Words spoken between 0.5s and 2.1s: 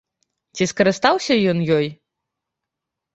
Ці скарыстаўся ён ёй?